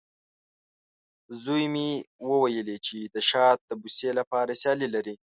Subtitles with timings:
[1.41, 1.89] زوی مې
[2.29, 5.15] وویلې، چې د شات د بوسې لپاره سیالي لري.